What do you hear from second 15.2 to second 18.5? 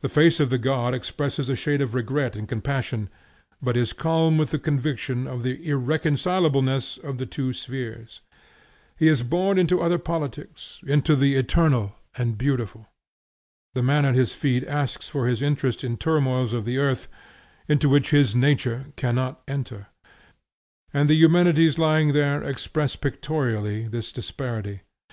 his interest in turmoils of the earth, into which his